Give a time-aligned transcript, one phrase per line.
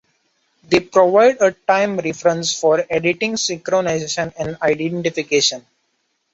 [0.63, 5.63] They provide a time reference for editing, synchronization and identification.